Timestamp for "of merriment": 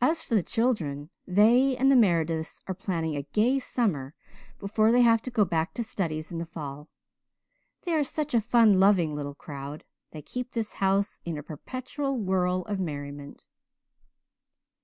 12.62-13.44